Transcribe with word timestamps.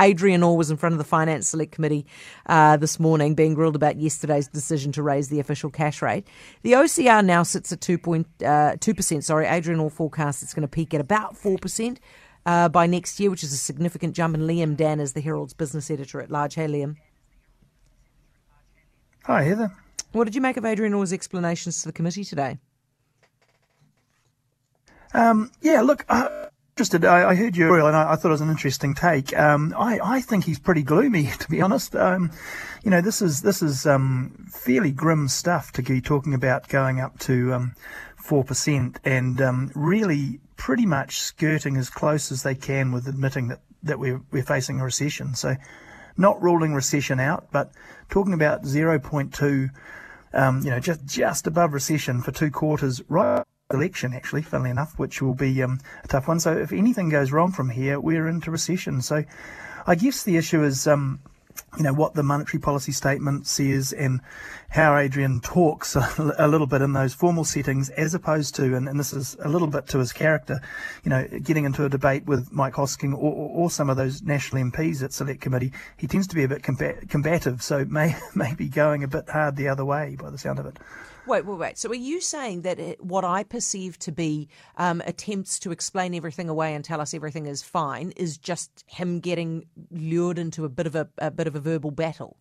Adrian 0.00 0.42
Orr 0.42 0.56
was 0.56 0.70
in 0.70 0.76
front 0.76 0.92
of 0.92 0.98
the 0.98 1.04
Finance 1.04 1.48
Select 1.48 1.72
Committee 1.72 2.06
uh, 2.46 2.76
this 2.76 2.98
morning, 2.98 3.34
being 3.34 3.54
grilled 3.54 3.76
about 3.76 3.96
yesterday's 3.96 4.48
decision 4.48 4.90
to 4.92 5.02
raise 5.02 5.28
the 5.28 5.38
official 5.38 5.70
cash 5.70 6.02
rate. 6.02 6.26
The 6.62 6.72
OCR 6.72 7.24
now 7.24 7.44
sits 7.44 7.72
at 7.72 7.80
2.2 7.80 8.24
uh, 8.44 8.94
percent. 8.94 9.24
Sorry, 9.24 9.46
Adrian 9.46 9.80
Orr 9.80 9.90
forecasts 9.90 10.42
it's 10.42 10.54
going 10.54 10.62
to 10.62 10.68
peak 10.68 10.94
at 10.94 11.00
about 11.00 11.36
four 11.36 11.58
percent 11.58 12.00
uh, 12.46 12.68
by 12.68 12.86
next 12.86 13.20
year, 13.20 13.30
which 13.30 13.44
is 13.44 13.52
a 13.52 13.56
significant 13.56 14.16
jump. 14.16 14.34
And 14.34 14.44
Liam 14.44 14.76
Dann 14.76 15.00
is 15.00 15.12
the 15.12 15.20
Herald's 15.20 15.54
business 15.54 15.90
editor 15.90 16.20
at 16.20 16.30
large. 16.30 16.54
Hey, 16.54 16.66
Liam. 16.66 16.96
Hi, 19.24 19.42
Heather. 19.42 19.72
What 20.12 20.24
did 20.24 20.34
you 20.34 20.40
make 20.40 20.56
of 20.56 20.64
Adrian 20.64 20.94
Orr's 20.94 21.12
explanations 21.12 21.82
to 21.82 21.88
the 21.88 21.92
committee 21.92 22.24
today? 22.24 22.58
Um, 25.12 25.50
yeah, 25.62 25.80
look, 25.80 26.04
uh, 26.08 26.43
interested. 26.74 27.04
I, 27.04 27.30
I 27.30 27.34
heard 27.36 27.56
you, 27.56 27.72
and 27.72 27.96
I, 27.96 28.12
I, 28.12 28.16
thought 28.16 28.28
it 28.28 28.32
was 28.32 28.40
an 28.40 28.50
interesting 28.50 28.94
take. 28.94 29.36
Um, 29.38 29.72
I, 29.78 30.00
I 30.02 30.20
think 30.20 30.44
he's 30.44 30.58
pretty 30.58 30.82
gloomy, 30.82 31.30
to 31.38 31.48
be 31.48 31.60
honest. 31.62 31.94
Um, 31.94 32.32
you 32.82 32.90
know, 32.90 33.00
this 33.00 33.22
is 33.22 33.42
this 33.42 33.62
is 33.62 33.86
um, 33.86 34.48
fairly 34.50 34.90
grim 34.90 35.28
stuff 35.28 35.70
to 35.72 35.82
be 35.82 36.00
talking 36.00 36.34
about 36.34 36.68
going 36.68 37.00
up 37.00 37.16
to 37.20 37.54
um, 37.54 37.74
four 38.16 38.42
percent, 38.42 38.98
and 39.04 39.40
um, 39.40 39.70
really 39.76 40.40
pretty 40.56 40.84
much 40.84 41.18
skirting 41.18 41.76
as 41.76 41.90
close 41.90 42.32
as 42.32 42.42
they 42.42 42.56
can 42.56 42.90
with 42.90 43.06
admitting 43.06 43.48
that 43.48 43.60
that 43.84 44.00
we're 44.00 44.20
we're 44.32 44.42
facing 44.42 44.80
a 44.80 44.84
recession. 44.84 45.36
So, 45.36 45.54
not 46.16 46.42
ruling 46.42 46.74
recession 46.74 47.20
out, 47.20 47.52
but 47.52 47.70
talking 48.10 48.34
about 48.34 48.66
zero 48.66 48.98
point 48.98 49.32
two. 49.32 49.68
Um, 50.32 50.62
you 50.62 50.70
know, 50.70 50.80
just 50.80 51.04
just 51.04 51.46
above 51.46 51.72
recession 51.72 52.20
for 52.20 52.32
two 52.32 52.50
quarters, 52.50 53.00
right 53.08 53.44
election, 53.74 54.14
actually, 54.14 54.42
funnily 54.42 54.70
enough, 54.70 54.98
which 54.98 55.20
will 55.20 55.34
be 55.34 55.62
um, 55.62 55.80
a 56.02 56.08
tough 56.08 56.28
one. 56.28 56.40
So 56.40 56.56
if 56.56 56.72
anything 56.72 57.08
goes 57.08 57.32
wrong 57.32 57.52
from 57.52 57.70
here, 57.70 58.00
we're 58.00 58.28
into 58.28 58.50
recession. 58.50 59.02
So 59.02 59.24
I 59.86 59.94
guess 59.94 60.22
the 60.22 60.36
issue 60.36 60.62
is, 60.62 60.86
um, 60.86 61.20
you 61.76 61.82
know, 61.82 61.92
what 61.92 62.14
the 62.14 62.22
monetary 62.22 62.60
policy 62.60 62.92
statement 62.92 63.46
says 63.46 63.92
and 63.92 64.20
how 64.70 64.96
Adrian 64.96 65.40
talks 65.40 65.96
a, 66.18 66.48
little 66.48 66.66
bit 66.66 66.82
in 66.82 66.92
those 66.92 67.14
formal 67.14 67.44
settings, 67.44 67.90
as 67.90 68.14
opposed 68.14 68.54
to, 68.56 68.74
and, 68.76 68.88
and, 68.88 68.98
this 68.98 69.12
is 69.12 69.36
a 69.40 69.48
little 69.48 69.68
bit 69.68 69.86
to 69.88 69.98
his 69.98 70.12
character, 70.12 70.60
you 71.04 71.10
know, 71.10 71.26
getting 71.42 71.64
into 71.64 71.84
a 71.84 71.88
debate 71.88 72.26
with 72.26 72.52
Mike 72.52 72.74
Hosking 72.74 73.12
or, 73.12 73.32
or, 73.32 73.50
or 73.50 73.70
some 73.70 73.90
of 73.90 73.96
those 73.96 74.22
national 74.22 74.62
MPs 74.62 75.02
at 75.02 75.12
Select 75.12 75.40
Committee. 75.40 75.72
He 75.96 76.06
tends 76.06 76.26
to 76.28 76.34
be 76.34 76.44
a 76.44 76.48
bit 76.48 76.62
combat- 76.62 77.08
combative, 77.08 77.62
so 77.62 77.84
may, 77.84 78.16
maybe 78.34 78.68
going 78.68 79.04
a 79.04 79.08
bit 79.08 79.28
hard 79.28 79.56
the 79.56 79.68
other 79.68 79.84
way 79.84 80.16
by 80.20 80.30
the 80.30 80.38
sound 80.38 80.58
of 80.58 80.66
it. 80.66 80.78
Wait, 81.26 81.46
wait, 81.46 81.58
wait. 81.58 81.78
So 81.78 81.88
are 81.90 81.94
you 81.94 82.20
saying 82.20 82.62
that 82.62 82.78
it, 82.78 83.02
what 83.02 83.24
I 83.24 83.44
perceive 83.44 83.98
to 84.00 84.12
be 84.12 84.48
um, 84.76 85.02
attempts 85.06 85.58
to 85.60 85.72
explain 85.72 86.14
everything 86.14 86.50
away 86.50 86.74
and 86.74 86.84
tell 86.84 87.00
us 87.00 87.14
everything 87.14 87.46
is 87.46 87.62
fine 87.62 88.12
is 88.16 88.36
just 88.36 88.84
him 88.86 89.20
getting 89.20 89.64
lured 89.90 90.38
into 90.38 90.66
a 90.66 90.68
bit 90.68 90.86
of 90.86 90.94
a, 90.94 91.08
a 91.18 91.30
bit 91.30 91.46
of 91.46 91.56
a 91.56 91.60
verbal 91.60 91.90
battle? 91.90 92.36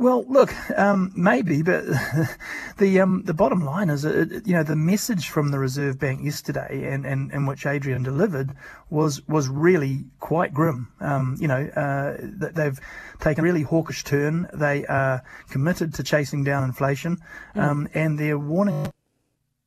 Well, 0.00 0.24
look, 0.28 0.54
um, 0.78 1.12
maybe, 1.14 1.62
but 1.62 1.84
the 2.78 3.00
um, 3.00 3.22
the 3.24 3.34
bottom 3.34 3.60
line 3.60 3.90
is, 3.90 4.06
uh, 4.06 4.24
you 4.46 4.54
know, 4.54 4.62
the 4.62 4.74
message 4.74 5.28
from 5.28 5.50
the 5.50 5.58
Reserve 5.58 5.98
Bank 5.98 6.24
yesterday, 6.24 6.90
and, 6.90 7.04
and, 7.04 7.30
and 7.32 7.46
which 7.46 7.66
Adrian 7.66 8.02
delivered, 8.02 8.56
was 8.88 9.20
was 9.28 9.48
really 9.48 10.06
quite 10.18 10.54
grim. 10.54 10.88
Um, 11.00 11.36
you 11.38 11.46
know, 11.46 11.66
uh, 11.76 12.16
they've 12.18 12.80
taken 13.20 13.44
a 13.44 13.46
really 13.46 13.62
hawkish 13.62 14.02
turn. 14.02 14.48
They 14.54 14.86
are 14.86 15.22
committed 15.50 15.92
to 15.94 16.02
chasing 16.02 16.44
down 16.44 16.64
inflation, 16.64 17.18
mm. 17.54 17.90
and 17.92 18.18
they're 18.18 18.38
warning 18.38 18.90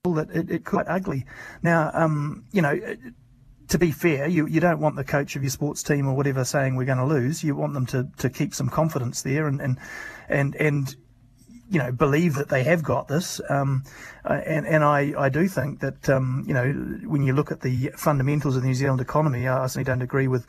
that 0.03 0.31
it, 0.31 0.49
it 0.49 0.65
could 0.65 0.87
ugly. 0.87 1.27
Now, 1.61 1.91
um, 1.93 2.45
you 2.51 2.63
know 2.63 2.73
to 3.73 3.79
be 3.79 3.89
fair, 3.89 4.27
you, 4.27 4.45
you 4.45 4.59
don't 4.59 4.79
want 4.79 4.95
the 4.95 5.03
coach 5.03 5.35
of 5.35 5.41
your 5.41 5.49
sports 5.49 5.81
team 5.81 6.07
or 6.07 6.15
whatever 6.15 6.45
saying 6.45 6.75
we're 6.75 6.85
going 6.85 6.99
to 6.99 7.05
lose. 7.05 7.43
You 7.43 7.55
want 7.55 7.73
them 7.73 7.87
to, 7.87 8.07
to 8.19 8.29
keep 8.29 8.53
some 8.53 8.69
confidence 8.69 9.23
there 9.23 9.47
and, 9.47 9.59
and, 9.59 9.79
and, 10.29 10.55
and, 10.57 10.95
you 11.71 11.79
know, 11.79 11.91
believe 11.91 12.35
that 12.35 12.49
they 12.49 12.63
have 12.65 12.83
got 12.83 13.07
this. 13.07 13.41
Um, 13.49 13.83
and, 14.25 14.67
and 14.67 14.83
I, 14.83 15.15
I 15.17 15.29
do 15.29 15.47
think 15.47 15.79
that, 15.79 16.07
um, 16.07 16.43
you 16.45 16.53
know, 16.53 16.71
when 17.07 17.23
you 17.23 17.33
look 17.33 17.51
at 17.51 17.61
the 17.61 17.89
fundamentals 17.97 18.55
of 18.55 18.61
the 18.61 18.67
New 18.67 18.75
Zealand 18.75 19.01
economy, 19.01 19.47
I 19.47 19.65
certainly 19.65 19.85
don't 19.85 20.03
agree 20.03 20.27
with 20.27 20.45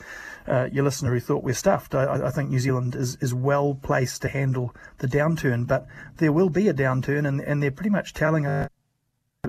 uh, 0.47 0.69
your 0.71 0.85
listener 0.85 1.11
who 1.15 1.21
thought 1.21 1.43
we're 1.43 1.55
stuffed. 1.55 1.95
I, 1.95 2.27
I 2.27 2.31
think 2.31 2.51
New 2.51 2.61
Zealand 2.61 2.95
is, 2.95 3.17
is 3.23 3.33
well 3.33 3.75
placed 3.83 4.21
to 4.21 4.29
handle 4.29 4.75
the 4.99 5.09
downturn, 5.09 5.67
but 5.67 5.87
there 6.19 6.31
will 6.31 6.51
be 6.51 6.69
a 6.69 6.75
downturn 6.75 7.27
and, 7.27 7.41
and 7.41 7.63
they're 7.63 7.71
pretty 7.71 7.89
much 7.89 8.13
telling 8.13 8.45
us 8.45 8.69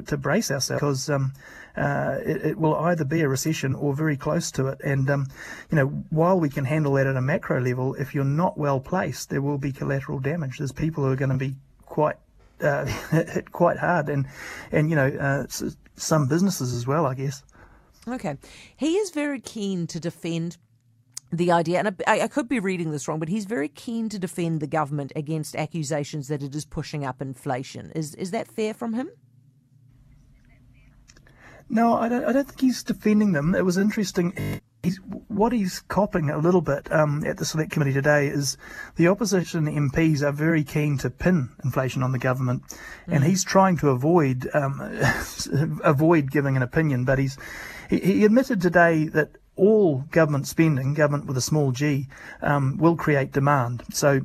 to 0.07 0.17
brace 0.17 0.51
ourselves 0.51 0.79
because 0.79 1.09
um, 1.09 1.33
uh, 1.77 2.17
it, 2.25 2.45
it, 2.45 2.57
will 2.57 2.75
either 2.75 3.03
be 3.03 3.21
a 3.21 3.29
recession 3.29 3.75
or 3.75 3.93
very 3.93 4.17
close 4.17 4.51
to 4.51 4.67
it. 4.67 4.79
And 4.83 5.09
um, 5.09 5.27
you 5.69 5.75
know, 5.75 5.87
while 6.09 6.39
we 6.39 6.49
can 6.49 6.65
handle 6.65 6.93
that 6.93 7.07
at 7.07 7.15
a 7.15 7.21
macro 7.21 7.59
level, 7.61 7.95
if 7.95 8.15
you're 8.15 8.23
not 8.23 8.57
well 8.57 8.79
placed, 8.79 9.29
there 9.29 9.41
will 9.41 9.57
be 9.57 9.71
collateral 9.71 10.19
damage. 10.19 10.57
There's 10.57 10.71
people 10.71 11.03
who 11.03 11.11
are 11.11 11.15
going 11.15 11.31
to 11.31 11.37
be 11.37 11.55
quite 11.85 12.17
uh, 12.61 12.85
hit 12.85 13.51
quite 13.51 13.77
hard, 13.77 14.09
and 14.09 14.27
and 14.71 14.89
you 14.89 14.95
know, 14.95 15.07
uh, 15.07 15.45
some 15.95 16.27
businesses 16.27 16.73
as 16.73 16.87
well, 16.87 17.05
I 17.05 17.13
guess. 17.15 17.43
Okay, 18.07 18.37
he 18.75 18.97
is 18.97 19.09
very 19.09 19.39
keen 19.39 19.87
to 19.87 19.99
defend 19.99 20.57
the 21.31 21.51
idea, 21.51 21.79
and 21.79 22.01
I, 22.07 22.21
I, 22.21 22.27
could 22.27 22.47
be 22.47 22.59
reading 22.59 22.91
this 22.91 23.07
wrong, 23.07 23.19
but 23.19 23.29
he's 23.29 23.45
very 23.45 23.67
keen 23.67 24.09
to 24.09 24.19
defend 24.19 24.59
the 24.59 24.67
government 24.67 25.11
against 25.15 25.55
accusations 25.55 26.27
that 26.27 26.43
it 26.43 26.55
is 26.55 26.65
pushing 26.65 27.03
up 27.03 27.21
inflation. 27.21 27.91
Is 27.95 28.15
is 28.15 28.31
that 28.31 28.47
fair 28.47 28.73
from 28.73 28.93
him? 28.93 29.09
No, 31.69 31.95
I 31.95 32.09
don't, 32.09 32.23
I 32.25 32.31
don't 32.31 32.47
think 32.47 32.61
he's 32.61 32.83
defending 32.83 33.31
them. 33.31 33.55
It 33.55 33.65
was 33.65 33.77
interesting. 33.77 34.61
He's, 34.83 34.97
what 35.27 35.51
he's 35.51 35.79
copping 35.79 36.29
a 36.29 36.37
little 36.37 36.61
bit 36.61 36.91
um, 36.91 37.23
at 37.25 37.37
the 37.37 37.45
select 37.45 37.71
committee 37.71 37.93
today 37.93 38.27
is 38.27 38.55
the 38.97 39.07
opposition 39.07 39.65
MPs 39.65 40.21
are 40.21 40.31
very 40.31 40.63
keen 40.63 40.99
to 40.99 41.09
pin 41.09 41.49
inflation 41.63 42.03
on 42.03 42.11
the 42.11 42.19
government, 42.19 42.61
mm. 42.67 43.15
and 43.15 43.23
he's 43.23 43.43
trying 43.43 43.77
to 43.77 43.89
avoid 43.89 44.47
um, 44.53 44.79
avoid 45.83 46.29
giving 46.29 46.55
an 46.55 46.61
opinion. 46.61 47.03
But 47.03 47.17
he's 47.17 47.35
he, 47.89 47.99
he, 47.99 48.25
admitted 48.25 48.61
today 48.61 49.05
that 49.05 49.31
all 49.55 50.03
government 50.11 50.45
spending, 50.47 50.93
government 50.93 51.25
with 51.25 51.37
a 51.37 51.41
small 51.41 51.71
g, 51.71 52.07
um, 52.41 52.77
will 52.77 52.95
create 52.95 53.31
demand. 53.31 53.83
So. 53.91 54.21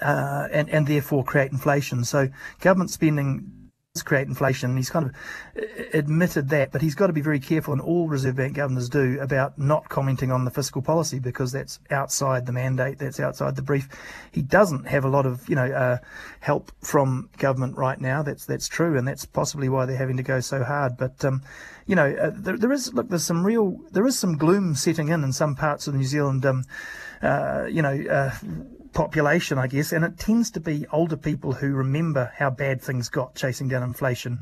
Uh, 0.00 0.48
and, 0.50 0.68
and 0.70 0.86
therefore 0.86 1.22
create 1.22 1.52
inflation. 1.52 2.04
So 2.04 2.28
government 2.60 2.90
spending 2.90 3.61
create 4.00 4.26
inflation. 4.26 4.74
He's 4.74 4.88
kind 4.88 5.04
of 5.04 5.14
uh, 5.54 5.82
admitted 5.92 6.48
that, 6.48 6.72
but 6.72 6.80
he's 6.80 6.94
got 6.94 7.08
to 7.08 7.12
be 7.12 7.20
very 7.20 7.38
careful, 7.38 7.74
and 7.74 7.82
all 7.82 8.08
Reserve 8.08 8.36
Bank 8.36 8.54
governors 8.54 8.88
do, 8.88 9.18
about 9.20 9.58
not 9.58 9.90
commenting 9.90 10.32
on 10.32 10.46
the 10.46 10.50
fiscal 10.50 10.80
policy 10.80 11.18
because 11.18 11.52
that's 11.52 11.78
outside 11.90 12.46
the 12.46 12.52
mandate, 12.52 12.98
that's 12.98 13.20
outside 13.20 13.54
the 13.54 13.60
brief. 13.60 13.90
He 14.30 14.40
doesn't 14.40 14.86
have 14.86 15.04
a 15.04 15.08
lot 15.08 15.26
of, 15.26 15.46
you 15.46 15.56
know, 15.56 15.66
uh, 15.66 15.98
help 16.40 16.72
from 16.80 17.28
government 17.36 17.76
right 17.76 18.00
now. 18.00 18.22
That's 18.22 18.46
that's 18.46 18.66
true, 18.66 18.96
and 18.96 19.06
that's 19.06 19.26
possibly 19.26 19.68
why 19.68 19.84
they're 19.84 19.96
having 19.96 20.16
to 20.16 20.22
go 20.22 20.40
so 20.40 20.64
hard. 20.64 20.96
But 20.96 21.22
um, 21.22 21.42
you 21.86 21.94
know, 21.94 22.10
uh, 22.14 22.30
there, 22.32 22.56
there 22.56 22.72
is 22.72 22.94
look, 22.94 23.10
there's 23.10 23.26
some 23.26 23.44
real, 23.44 23.78
there 23.90 24.06
is 24.06 24.18
some 24.18 24.38
gloom 24.38 24.74
setting 24.74 25.10
in 25.10 25.22
in 25.22 25.34
some 25.34 25.54
parts 25.54 25.86
of 25.86 25.94
New 25.94 26.04
Zealand. 26.04 26.46
Um, 26.46 26.64
uh, 27.20 27.66
you 27.70 27.82
know 27.82 28.02
uh, 28.10 28.32
population, 28.92 29.58
I 29.58 29.66
guess, 29.66 29.92
and 29.92 30.04
it 30.04 30.18
tends 30.18 30.50
to 30.52 30.60
be 30.60 30.86
older 30.92 31.16
people 31.16 31.52
who 31.52 31.72
remember 31.72 32.32
how 32.36 32.50
bad 32.50 32.80
things 32.80 33.08
got 33.08 33.34
chasing 33.34 33.68
down 33.68 33.82
inflation 33.82 34.38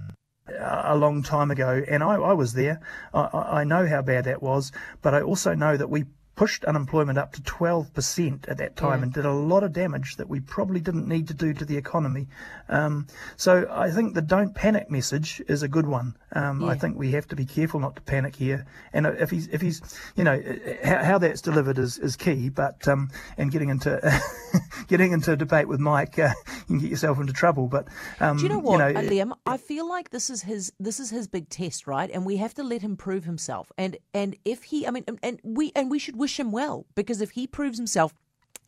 a 0.58 0.96
long 0.96 1.22
time 1.22 1.50
ago. 1.50 1.82
And 1.88 2.02
I, 2.02 2.14
I 2.14 2.32
was 2.32 2.54
there. 2.54 2.80
I, 3.14 3.60
I 3.60 3.64
know 3.64 3.86
how 3.86 4.02
bad 4.02 4.24
that 4.24 4.42
was, 4.42 4.72
but 5.02 5.14
I 5.14 5.22
also 5.22 5.54
know 5.54 5.76
that 5.76 5.90
we 5.90 6.06
pushed 6.36 6.64
unemployment 6.64 7.18
up 7.18 7.32
to 7.32 7.42
12% 7.42 8.48
at 8.48 8.56
that 8.56 8.76
time 8.76 9.00
yeah. 9.00 9.04
and 9.04 9.12
did 9.12 9.26
a 9.26 9.32
lot 9.32 9.62
of 9.62 9.72
damage 9.72 10.16
that 10.16 10.28
we 10.28 10.40
probably 10.40 10.80
didn't 10.80 11.06
need 11.06 11.28
to 11.28 11.34
do 11.34 11.52
to 11.52 11.64
the 11.64 11.76
economy. 11.76 12.26
Um, 12.68 13.06
so 13.36 13.66
I 13.70 13.90
think 13.90 14.14
the 14.14 14.22
don't 14.22 14.54
panic 14.54 14.90
message 14.90 15.42
is 15.48 15.62
a 15.62 15.68
good 15.68 15.86
one. 15.86 16.16
Um, 16.32 16.62
yeah. 16.62 16.68
I 16.68 16.76
think 16.76 16.96
we 16.96 17.12
have 17.12 17.26
to 17.28 17.36
be 17.36 17.44
careful 17.44 17.80
not 17.80 17.96
to 17.96 18.02
panic 18.02 18.36
here. 18.36 18.66
And 18.92 19.06
if 19.06 19.30
he's, 19.30 19.48
if 19.48 19.60
he's, 19.60 19.82
you 20.16 20.24
know, 20.24 20.42
how, 20.84 21.04
how 21.04 21.18
that's 21.18 21.40
delivered 21.40 21.78
is, 21.78 21.98
is 21.98 22.16
key. 22.16 22.48
But 22.48 22.86
um, 22.88 23.10
and 23.36 23.50
getting 23.50 23.68
into 23.68 24.00
getting 24.88 25.12
into 25.12 25.32
a 25.32 25.36
debate 25.36 25.68
with 25.68 25.80
Mike, 25.80 26.18
uh, 26.18 26.30
you 26.46 26.64
can 26.66 26.78
get 26.78 26.90
yourself 26.90 27.18
into 27.18 27.32
trouble. 27.32 27.66
But 27.68 27.88
um, 28.20 28.36
do 28.36 28.44
you 28.44 28.48
know 28.48 28.58
what, 28.58 28.72
you 28.72 28.78
know, 28.78 29.00
uh, 29.00 29.02
Liam? 29.02 29.32
I 29.46 29.56
feel 29.56 29.88
like 29.88 30.10
this 30.10 30.30
is 30.30 30.42
his 30.42 30.72
this 30.78 31.00
is 31.00 31.10
his 31.10 31.28
big 31.28 31.48
test, 31.48 31.86
right? 31.86 32.10
And 32.12 32.24
we 32.24 32.36
have 32.36 32.54
to 32.54 32.62
let 32.62 32.82
him 32.82 32.96
prove 32.96 33.24
himself. 33.24 33.72
And 33.76 33.96
and 34.14 34.36
if 34.44 34.64
he, 34.64 34.86
I 34.86 34.90
mean, 34.90 35.04
and 35.22 35.40
we 35.42 35.72
and 35.74 35.90
we 35.90 35.98
should 35.98 36.16
wish 36.20 36.38
him 36.38 36.52
well 36.52 36.86
because 36.94 37.20
if 37.20 37.32
he 37.32 37.46
proves 37.46 37.78
himself 37.78 38.14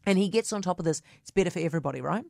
and 0.05 0.19
he 0.19 0.29
gets 0.29 0.53
on 0.53 0.63
top 0.63 0.79
of 0.79 0.85
this, 0.85 1.03
it's 1.21 1.31
better 1.31 1.51
for 1.51 1.61
everybody, 1.61 2.01
right? 2.01 2.25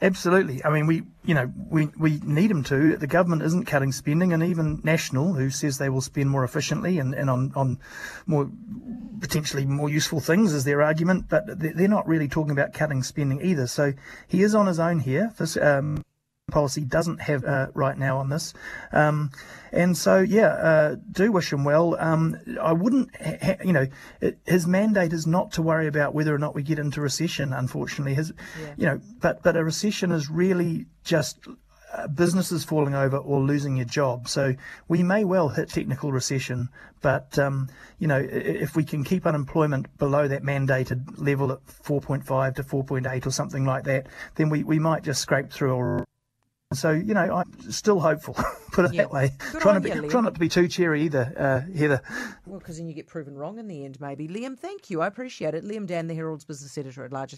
Absolutely. 0.00 0.64
I 0.64 0.70
mean, 0.70 0.86
we, 0.86 1.02
you 1.24 1.34
know, 1.34 1.52
we, 1.68 1.86
we 1.98 2.20
need 2.22 2.52
him 2.52 2.62
to. 2.64 2.96
The 2.96 3.08
government 3.08 3.42
isn't 3.42 3.64
cutting 3.64 3.90
spending, 3.90 4.32
and 4.32 4.44
even 4.44 4.80
National, 4.84 5.32
who 5.32 5.50
says 5.50 5.78
they 5.78 5.88
will 5.88 6.00
spend 6.00 6.30
more 6.30 6.44
efficiently 6.44 7.00
and, 7.00 7.14
and 7.14 7.28
on, 7.28 7.52
on 7.56 7.80
more 8.24 8.48
potentially 9.20 9.64
more 9.64 9.88
useful 9.88 10.20
things, 10.20 10.52
is 10.52 10.62
their 10.62 10.82
argument, 10.82 11.28
but 11.28 11.44
they're 11.58 11.88
not 11.88 12.06
really 12.06 12.28
talking 12.28 12.52
about 12.52 12.72
cutting 12.72 13.02
spending 13.02 13.44
either. 13.44 13.66
So 13.66 13.92
he 14.28 14.42
is 14.42 14.54
on 14.54 14.66
his 14.66 14.78
own 14.78 15.00
here. 15.00 15.34
um, 15.60 16.04
policy 16.50 16.82
doesn't 16.82 17.20
have 17.20 17.44
uh, 17.44 17.68
right 17.74 17.96
now 17.96 18.18
on 18.18 18.28
this. 18.28 18.54
Um, 18.92 19.30
and 19.72 19.96
so, 19.96 20.18
yeah, 20.20 20.48
uh, 20.48 20.96
do 21.12 21.30
wish 21.30 21.52
him 21.52 21.64
well. 21.64 21.96
Um, 21.98 22.38
I 22.60 22.72
wouldn't, 22.72 23.14
ha- 23.16 23.56
you 23.64 23.72
know, 23.72 23.86
it, 24.20 24.38
his 24.46 24.66
mandate 24.66 25.12
is 25.12 25.26
not 25.26 25.52
to 25.52 25.62
worry 25.62 25.86
about 25.86 26.14
whether 26.14 26.34
or 26.34 26.38
not 26.38 26.54
we 26.54 26.62
get 26.62 26.78
into 26.78 27.00
recession. 27.00 27.52
Unfortunately, 27.52 28.14
his, 28.14 28.32
yeah. 28.60 28.74
you 28.76 28.86
know, 28.86 29.00
but 29.20 29.42
but 29.42 29.56
a 29.56 29.64
recession 29.64 30.10
is 30.10 30.30
really 30.30 30.86
just 31.04 31.38
uh, 31.92 32.06
businesses 32.08 32.64
falling 32.64 32.94
over 32.94 33.16
or 33.16 33.40
losing 33.40 33.76
your 33.76 33.86
job. 33.86 34.28
So 34.28 34.54
we 34.88 35.02
may 35.02 35.24
well 35.24 35.48
hit 35.48 35.68
technical 35.70 36.12
recession, 36.12 36.68
but 37.00 37.38
um, 37.38 37.68
you 37.98 38.06
know 38.06 38.18
if 38.18 38.76
we 38.76 38.84
can 38.84 39.04
keep 39.04 39.26
unemployment 39.26 39.96
below 39.98 40.28
that 40.28 40.42
mandated 40.42 41.14
level 41.16 41.50
at 41.52 41.64
4.5 41.66 42.56
to 42.56 42.62
4.8 42.62 43.26
or 43.26 43.30
something 43.30 43.64
like 43.64 43.84
that, 43.84 44.06
then 44.34 44.50
we, 44.50 44.64
we 44.64 44.78
might 44.78 45.02
just 45.02 45.20
scrape 45.20 45.50
through. 45.50 45.74
Or 45.74 46.04
so 46.74 46.90
you 46.90 47.14
know 47.14 47.20
I'm 47.20 47.70
still 47.70 47.98
hopeful. 47.98 48.34
Put 48.72 48.84
it 48.84 48.96
that 48.96 49.10
way. 49.10 49.32
trying 49.60 49.80
to 49.80 49.80
be, 49.80 50.08
trying 50.08 50.24
not 50.24 50.34
to 50.34 50.40
be 50.40 50.48
too 50.48 50.68
cheery 50.68 51.02
either, 51.04 51.32
uh, 51.36 51.72
Heather. 51.76 52.02
Well, 52.46 52.58
because 52.58 52.76
then 52.76 52.86
you 52.88 52.94
get 52.94 53.06
proven 53.06 53.36
wrong 53.36 53.58
in 53.58 53.66
the 53.66 53.84
end, 53.84 54.00
maybe. 54.00 54.28
Liam, 54.28 54.58
thank 54.58 54.90
you. 54.90 55.00
I 55.00 55.06
appreciate 55.06 55.54
it. 55.54 55.64
Liam 55.64 55.86
Dann, 55.86 56.06
the 56.06 56.14
Herald's 56.14 56.44
business 56.44 56.76
editor 56.76 57.04
at 57.04 57.12
large. 57.12 57.32